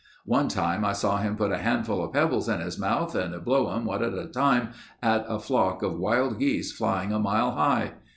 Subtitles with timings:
[0.25, 3.69] One time I saw him put a handful of pebbles in his mouth and blow
[3.71, 7.91] 'em one at a time at a flock of wild geese flying a mile high.